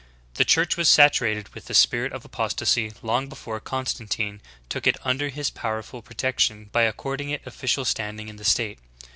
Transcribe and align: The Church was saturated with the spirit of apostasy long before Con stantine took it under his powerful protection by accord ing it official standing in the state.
The 0.33 0.45
Church 0.45 0.77
was 0.77 0.89
saturated 0.89 1.49
with 1.49 1.65
the 1.65 1.75
spirit 1.75 2.11
of 2.11 2.25
apostasy 2.25 2.91
long 3.03 3.29
before 3.29 3.59
Con 3.59 3.85
stantine 3.85 4.39
took 4.67 4.87
it 4.87 4.97
under 5.03 5.29
his 5.29 5.51
powerful 5.51 6.01
protection 6.01 6.69
by 6.71 6.81
accord 6.85 7.21
ing 7.21 7.29
it 7.29 7.45
official 7.45 7.85
standing 7.85 8.27
in 8.27 8.37
the 8.37 8.43
state. 8.43 8.79